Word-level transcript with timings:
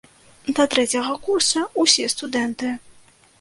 Да 0.59 0.63
трэцяга 0.75 1.17
курса 1.27 1.63
ўсе 1.85 2.07
студэнты. 2.15 2.73